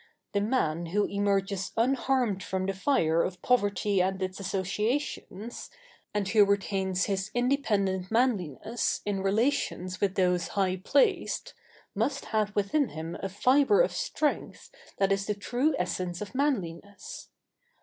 The 0.33 0.41
man 0.41 0.87
who 0.87 1.05
emerges 1.05 1.71
unharmed 1.77 2.41
from 2.41 2.65
the 2.65 2.73
fire 2.73 3.21
of 3.21 3.39
poverty 3.43 4.01
and 4.01 4.19
its 4.19 4.39
associations, 4.39 5.69
and 6.11 6.27
who 6.27 6.43
retains 6.43 7.05
his 7.05 7.29
independent 7.35 8.09
manliness 8.09 9.01
in 9.05 9.21
relations 9.21 10.01
with 10.01 10.15
those 10.15 10.47
high 10.57 10.77
placed, 10.77 11.53
must 11.93 12.25
have 12.25 12.55
within 12.55 12.89
him 12.89 13.15
a 13.21 13.29
fibre 13.29 13.81
of 13.81 13.91
strength 13.91 14.71
that 14.97 15.11
is 15.11 15.27
the 15.27 15.35
true 15.35 15.75
essence 15.77 16.19
of 16.19 16.33
manliness. 16.33 17.29